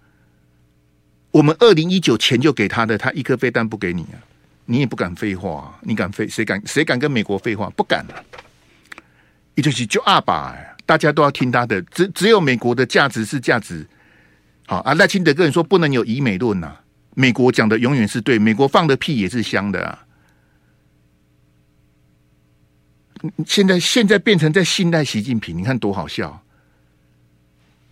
[1.32, 4.22] 我们二零一九钱就给他的，他一颗飞弹不给你啊！
[4.66, 6.28] 你也不敢废话，你敢废？
[6.28, 6.62] 谁敢？
[6.64, 7.68] 谁敢跟美国废话？
[7.70, 8.14] 不敢啊！
[9.56, 10.54] 也就是就二把，
[10.86, 13.84] 大家都要听他的，只只有美国的价值是价值。
[14.68, 16.76] 好啊，赖清德跟你说不能有疑美论呐，
[17.16, 20.05] 美国讲的永远是对，美国放的屁也是香的啊。
[23.46, 26.42] 现在现在变成在信赖习近平，你看多好笑。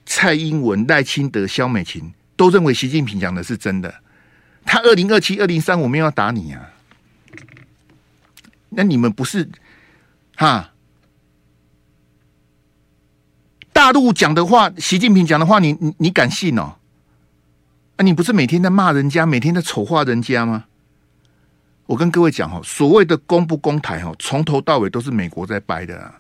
[0.07, 4.03] 蔡英文、赖清德、萧美琴都认为习近平讲的是真的，
[4.65, 6.71] 他二零二七、二零三五没有要打你啊，
[8.69, 9.49] 那你们不是
[10.37, 10.73] 哈？
[13.73, 16.77] 大陆讲的话，习近平讲的话，你你你敢信哦？
[17.97, 20.67] 啊，你不是每天在骂人家，每天在丑化人家吗？
[21.87, 26.13] 我跟各位讲哈，所谓的公不公台哈，从头到尾都是美国在掰的。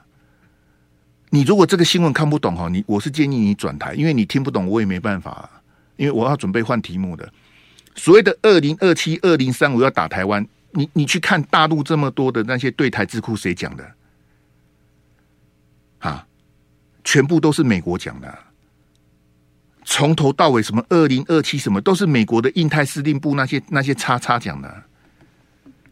[1.31, 5.51] 你如果这个新闻看不懂哈，你我是建议你转台，因为你听不懂，我也没办法，
[5.97, 7.33] 因为我要准备换题目的。
[7.95, 13.91] 所谓的二零二七、二零三五要打台湾，你你去看大陆这么多的那些对台智库谁讲的？
[16.01, 16.27] 啊？
[17.03, 18.39] 全部都是美国讲的，啊，
[19.85, 24.83] 从头到尾什么二零二七什么都是美国的印太司令部那些那些叉叉讲的，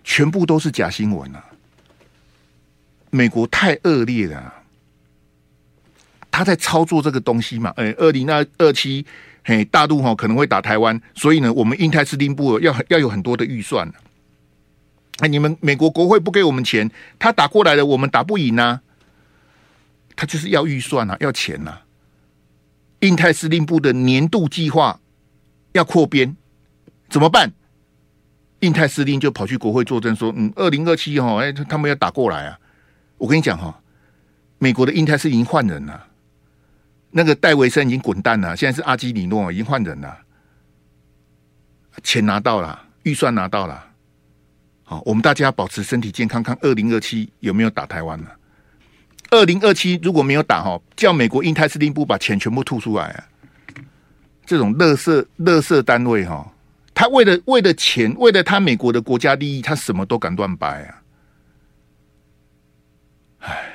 [0.05, 1.45] 全部都是假新闻啊！
[3.11, 4.55] 美国太恶劣了，
[6.31, 7.73] 他在操作这个东西嘛？
[7.77, 9.05] 哎，二零二二七，
[9.45, 13.93] 嘿，大陆哈可能会打台湾，所以呢，我们印太司令部要要有很多的预算。
[15.19, 18.81] 哎，你们美国国会不给我们钱，他打过来了，我们打不赢啊！
[20.17, 21.81] 他就是要预算啊，要钱呐、
[23.01, 24.99] 印太司令部的年度计划
[25.73, 26.35] 要扩编，
[27.11, 27.53] 怎么办？
[28.63, 32.59] 印太司令就跑去国会作证说：“嗯，二零二七哈，哎，他们要打过来啊！”
[33.19, 33.81] 我跟你讲哈，
[34.59, 36.07] 美国的印太司令已经换人了，
[37.11, 40.17] 那个戴维森已经滚蛋了，现在是阿基里诺已经换人了，
[42.03, 43.85] 钱拿到了，预算拿到了，
[44.85, 48.37] 好，我们大家保持身体健康，看二零二七有没有打台湾了。
[49.31, 53.25] 二零二七如果没有打哈，叫美国印太司令部把钱全部吐出来啊！
[54.45, 56.52] 这种垃圾垃圾单位哈，
[57.03, 61.03] 他为了为了钱，为了他美国的国家利益，他什么都敢乱掰啊！
[63.41, 63.75] 唉，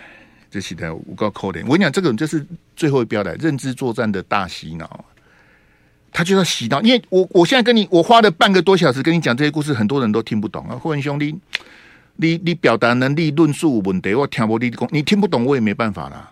[0.49, 1.65] 这期待我告扣脸。
[1.65, 5.03] 我跟你讲，这个就是最后一标的认知作战的大洗脑，
[6.09, 6.81] 他就要洗脑。
[6.83, 11.37] 因为我我现在跟你，我花了半个多小时跟你讲这些故事，很多人都听不懂啊，霍文兄弟。
[12.15, 16.31] 你你表达能力论述问题，我听不你讲，你听不懂我也没办法啦，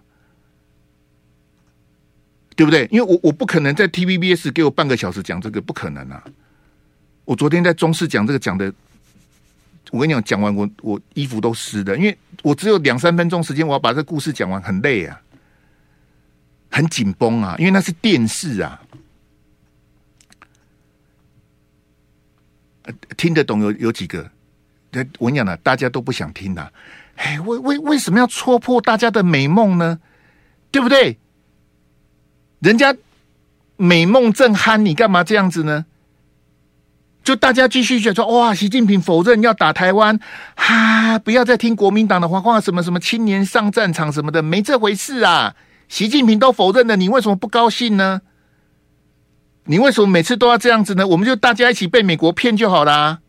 [2.55, 2.87] 对不对？
[2.89, 6.23] 因为我我不可能在 TVBS 给我半个小时讲这个，不可能啊！
[7.25, 8.71] 我昨天在中视讲这个讲的，
[9.91, 15.21] 我跟你讲，讲完我我衣服都湿的，因为我只有两三分钟时间，我要把这个故事讲完，很累啊！
[16.69, 18.81] 很紧绷啊，因为那是电视啊。
[23.17, 24.29] 听得懂有有几个？
[25.17, 26.71] 我跟你讲了，大家都不想听的。
[27.15, 29.99] 哎，为为为什么要戳破大家的美梦呢？
[30.69, 31.17] 对不对？
[32.59, 32.95] 人家
[33.77, 35.85] 美梦正酣，你干嘛这样子呢？
[37.25, 40.19] 就大家继续觉得说，哇，习近平否认要打台湾，
[40.55, 45.55] 哈，不要再听国民党的话话，什么什么青年上战场什么的，没这回事啊！
[45.89, 48.21] 习近平都否认了，你为什么不高兴呢？
[49.63, 51.07] 你为什么每次都要这样子呢？
[51.07, 53.21] 我们就大家一起被美国骗就好啦。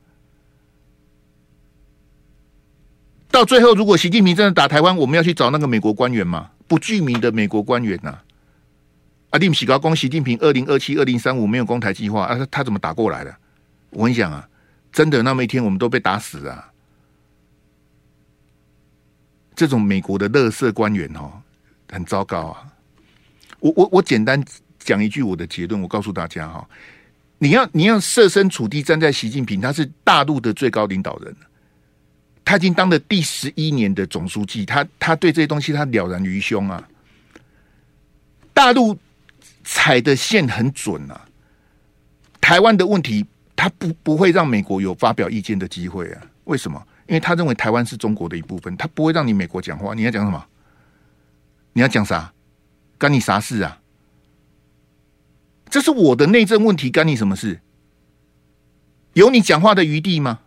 [3.31, 6.51] 到最后，如果习近平真的打台湾，我们要去找那个美国官员嘛？
[6.69, 8.23] 不具名的美国官员呐、啊。
[9.31, 12.47] 阿弟，喜高公，习近平二零二七、二零三五没有攻台计划啊？
[12.51, 13.35] 他怎么打过来的？
[13.97, 14.49] 我跟你讲啊，
[14.93, 16.73] 真的那么一天，我们都被打死啊！
[19.55, 21.33] 这种美国的乐色官员哦，
[21.91, 22.67] 很糟糕啊！
[23.61, 24.43] 我我我简单。
[24.79, 26.65] 讲一句我的结论，我告诉大家哈，
[27.39, 31.37] 你要你要设身处地站在习近平，他是大陆的最高领导人，
[32.45, 36.89] 他已经当了第十一年的总书记，他他对这些东西他了然于胸啊。
[38.55, 38.97] 大陆
[39.65, 41.27] 踩的线很准啊，
[42.41, 43.27] 台湾的问题
[43.57, 46.23] 他不不会让美国有发表意见的机会啊？
[46.45, 46.87] 为什么？
[47.09, 49.95] 因为他认为台湾是中国的一部分，他不会让你美国讲话。
[49.95, 50.45] 你要讲什么？
[51.73, 52.33] 你要讲啥？
[52.99, 53.81] 干你啥事啊？
[55.69, 57.61] 这是我的内政问题，干你什么事？
[59.15, 60.41] 有你讲话的余地吗？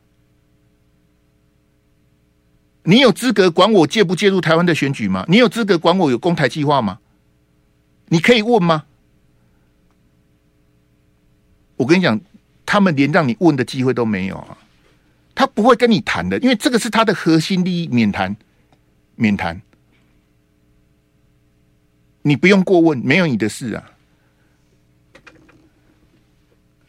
[2.83, 5.25] 你有资格管我介不介入台湾的选举吗？
[5.27, 6.99] 你有资格管我有攻台计划吗？
[8.07, 8.85] 你可以问吗？
[11.75, 12.19] 我跟你讲，
[12.69, 14.55] 他们连让你问的机会都没有啊！
[15.33, 18.35] 他不会跟你谈的，因为这个是他的核心利益，免谈，
[19.15, 19.59] 免谈。
[22.21, 23.91] 你不用过问，没有你的事啊！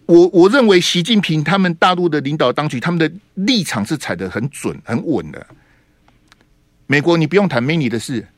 [0.04, 5.46] 我我认为习近平他们大陆的领导当局，他们的立场是踩得很准、很稳的。
[6.86, 8.28] 美国，你不用谈，没你的事。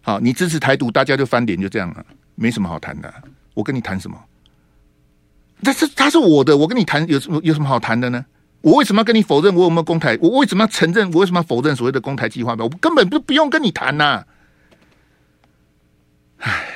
[0.00, 3.12] 好，你支持台独，大家就翻脸，就这样了，没什么好谈的。
[3.52, 4.18] 我跟你谈什么？
[5.62, 8.24] 这是他是我的，我跟你谈有什么有什么好谈的呢？
[8.60, 10.18] 我为什么要跟你否认我有没有公台？
[10.20, 11.10] 我为什么要承认？
[11.12, 12.64] 我为什么要否认所谓的公台计划呢？
[12.64, 14.24] 我根本不不用跟你谈呐。
[16.38, 16.66] 唉，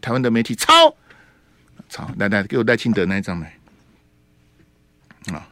[0.00, 0.94] 台湾的媒体抄。
[1.96, 3.54] 好，来来，给我赖清德那一张来。
[5.32, 5.48] 啊，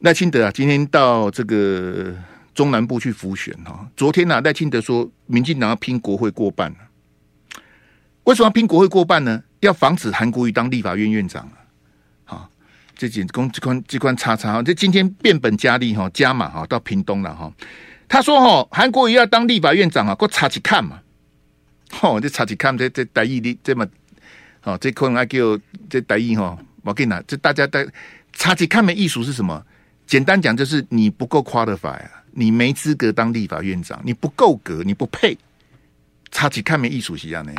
[0.00, 2.14] 赖清德啊，今天到这个
[2.54, 3.88] 中南部去复选哈。
[3.96, 6.74] 昨天呢、啊，赖清德说，民进党要拼国会过半。
[8.24, 9.42] 为什么要拼国会过半呢？
[9.66, 11.56] 要防止韩国瑜当立法院院长啊。
[12.24, 12.50] 好，
[12.96, 17.52] 这几公机关机关叉叉，这今天变本加厉哈，加码哈，到屏东了哈。
[18.08, 21.00] 他说哈，韩国瑜要当立法院长啊，给我查起看嘛。
[21.90, 23.86] 吼，这查起看，这这台语的这么。
[24.64, 25.38] 哦，这可能还叫
[25.90, 27.86] 这台语哈，我跟你，这大家的
[28.32, 29.62] 差起看没艺术是什么？
[30.06, 35.36] 简单讲就是你不够 qualify 啊，你没资格当立法院长，你不够格，你不配。
[36.30, 37.52] 差起看没艺术是这样的，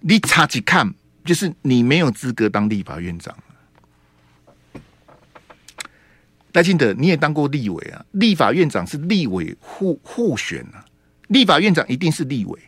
[0.00, 0.92] 你差起看
[1.24, 3.36] 就是你没有资格当立法院长。
[6.52, 10.84] 赖清德，你也当过立委啊，立法院长是立委互互选啊，
[11.28, 12.58] 立法院长一定是立委。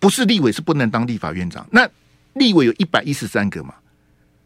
[0.00, 1.66] 不是立委是不能当立法院长。
[1.70, 1.88] 那
[2.32, 3.74] 立委有一百一十三个嘛？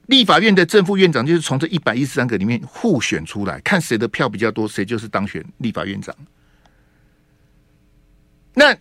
[0.06, 6.14] 立法院的正副院长就是从这一百一十三个里面互选出来，看谁的票比较多，谁就是当选立法院长。
[8.54, 8.76] 那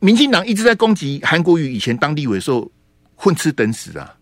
[0.00, 2.70] 民进党一直在攻击韩国瑜以前当立委的时候
[3.14, 4.16] 混吃等死啊，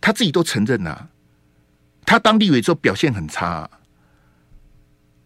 [0.00, 1.08] 他自己都承认啊，
[2.04, 3.70] 他当立委之后表现很差啊。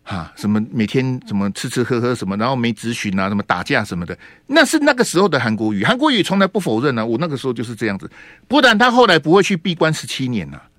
[0.09, 4.17] 哈，什么每天什么吃吃喝喝什么，然后没咨询啊，什么打架什么的，
[4.47, 5.85] 那是那个时候的韩国瑜。
[5.85, 8.09] 韩国瑜从来不否认啊，我那个时候就是这样子，
[8.47, 10.71] 不然他后来不会去闭关十七年呐、啊。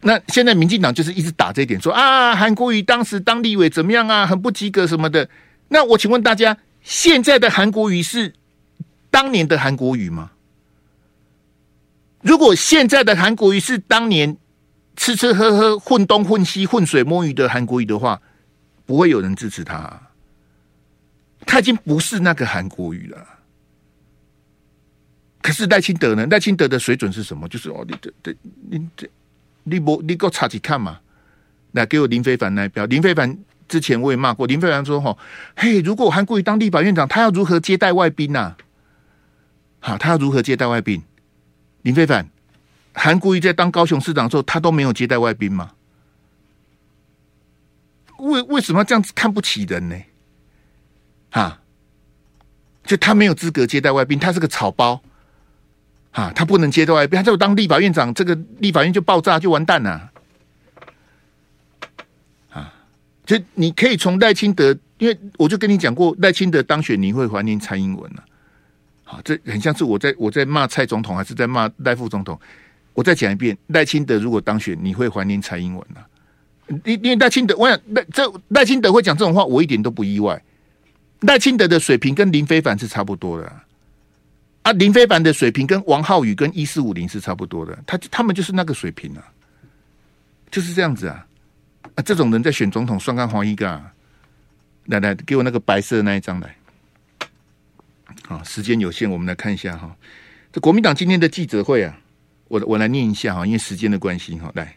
[0.00, 5.28] 那现在民进党就是一直打这一点，说啊，韩国瑜当时当立委怎么样啊，很不及格什么的。
[5.68, 8.34] 那我请问大家，现在的韩国语是
[9.10, 10.32] 当年的韩国语吗？
[12.22, 14.36] 如果现在的韩国语是当年？
[14.96, 18.20] 吃吃喝喝混东混西混水摸鱼的韩国语的话，
[18.84, 20.10] 不会有人支持他，
[21.46, 23.26] 他已经不是那个韩国语了。
[25.40, 26.26] 可是赖清德呢？
[26.26, 27.48] 赖清德的水准是什么？
[27.48, 28.36] 就是哦，你这这
[28.68, 29.08] 你这
[29.62, 31.00] 你不你给我查起看嘛？
[31.72, 32.84] 来给我林非凡那一票。
[32.84, 33.34] 林非凡
[33.70, 35.16] 之前我也骂过，林飞帆说：“哈，
[35.54, 38.56] 嘿，如果韩国瑜当立法院长，他要如何接待外宾呐？
[39.78, 41.02] 好，他要如何接待外宾？
[41.82, 42.28] 林飞凡。”
[42.92, 45.70] 韩国瑜在当高雄市长的时候，他都没有接待外宾吗？
[48.18, 49.96] 为为什么要这样子看不起人呢？
[51.30, 51.60] 哈，
[52.84, 55.00] 就他没有资格接待外宾，他是个草包，
[56.10, 60.10] 啊，他不能接待外宾，他就当立法院长，这个立法院就爆炸就完蛋了，
[62.50, 62.74] 啊，
[63.30, 68.24] 就你可以从赖清德，因为我就跟你讲过，赖清德当选你会怀念蔡英文了，
[69.04, 72.36] 啊，这很像是我在我在骂蔡总统，还是在骂赖副总统？
[72.92, 76.04] 我再讲一遍，赖清德如果当选，你会怀念蔡英文了。
[76.84, 80.42] 因因为赖清德，我想赖这赖清德会讲这种话，我一点都不意外。
[81.20, 83.64] 赖清德的水平跟林非凡是差不多的啊，
[84.62, 89.22] 啊林非凡的水平跟王浩宇跟一四五零是差不多的，他他们就是那个水平啊，
[90.50, 91.24] 就是这样子啊，
[91.94, 93.82] 啊这种人在选总统算干黄一个，
[94.86, 96.56] 来来给我那个白色的那一张来，
[98.26, 99.94] 好，时间有限，我们来看一下哈，
[100.52, 101.98] 这国民党今天的记者会啊，
[102.48, 104.76] 我我来念一下哈，因为时间的关系哈，来。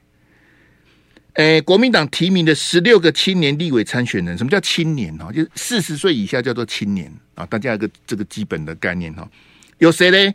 [1.34, 5.18] 诶，国民党提名的十六个青年立委参选人，什么叫青年？
[5.18, 7.44] 哈，就是四十岁以下叫做青年啊。
[7.48, 9.28] 大家有个这个基本的概念哈。
[9.80, 10.34] 有谁呢？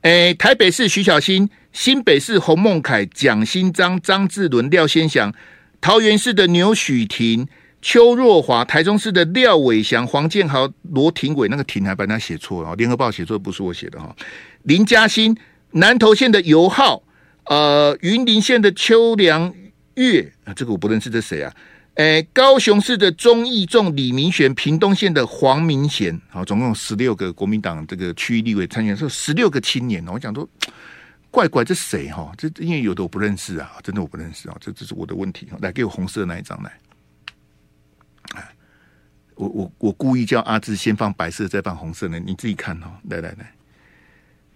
[0.00, 5.32] 诶，台北市徐小新，新北市洪孟凯、蒋新章、张志伦、廖先祥，
[5.80, 7.46] 桃园市的牛煦庭、
[7.80, 14.14] 邱若华，台中市的廖伟祥、黄建豪、罗廷伟，那个廷还把他写错了，联合报写错，不是我写的哈。
[14.64, 15.36] 林嘉欣，
[15.72, 17.02] 南投县的尤浩，
[17.46, 19.52] 呃，云林县的邱良。
[19.94, 21.52] 月啊，这个我不认识，这谁啊？
[21.94, 30.48] 诶，高雄市的钟义仲、李明玄，屏东县的黄明贤，好，总共十六个国民党这个区域立委参选，是十六个青年，我讲说
[31.30, 32.32] 怪怪，这谁哈？
[32.36, 35.48] 这因为有的我不认识啊，真的我不认识啊，这这是我的问题。
[35.60, 36.72] 来，给我红色那一张来。
[39.36, 43.00] 我我我故意叫阿志先放白色，再放红色的，你自己看哈。
[43.04, 43.54] 来来来，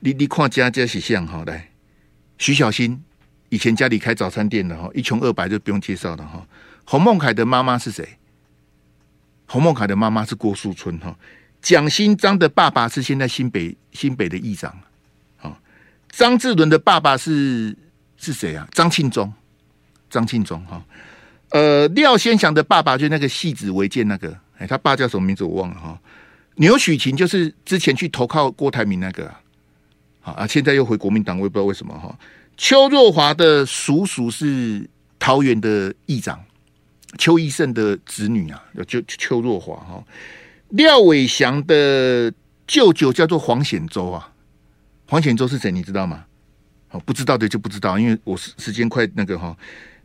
[0.01, 1.71] 你你看家家是像哈，来
[2.37, 3.03] 徐小新。
[3.49, 6.47] 以前家里开早餐店的哈，一穷二白就不用介绍了哈。
[6.85, 8.19] 洪孟凯的妈妈是谁？
[9.47, 11.17] 洪孟凯的妈妈是郭树春哈。
[11.63, 14.77] 蒋新章的爸爸是现在新北新北的议长。
[16.17, 17.77] 张志伦的爸爸是
[18.17, 18.67] 是谁啊？
[18.73, 19.33] 张庆忠，
[20.09, 20.83] 张庆忠哈。
[21.51, 25.99] 呃，廖先祥的爸爸就那个戏子违建那个，哎，他爸叫什么名字我忘了哈。
[26.57, 29.33] 牛煦庭就是之前去投靠郭台铭那个，
[30.21, 32.17] 好啊，现在又回国民党，我也不知道为什么哈。
[32.57, 34.89] 邱若华的叔叔是
[35.19, 36.41] 桃园的议长，
[37.19, 40.05] 邱义胜的子女啊，就邱若华哈。
[40.71, 42.33] 廖伟祥的
[42.67, 44.33] 舅舅叫做黄显洲啊，
[45.07, 45.71] 黄显洲是谁？
[45.71, 46.25] 你知道吗？
[46.91, 49.57] 哦，不知道的就不知道，因为我时时间快那个哈。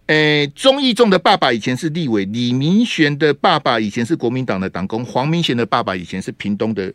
[0.08, 6.91] 诶，钟义仲的爸爸以前是立委，李明玄的爸爸以前是国民党的党工，黄明贤的爸爸以前是屏东的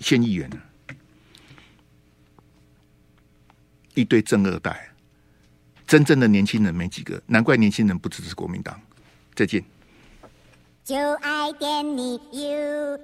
[0.00, 0.50] 县议员。
[3.94, 4.88] 一堆正二代，
[5.86, 8.80] 真正的年轻人没几个，难怪年轻人不支持国民党。
[9.34, 9.62] 再见。
[10.82, 12.98] 就爱点你 UFO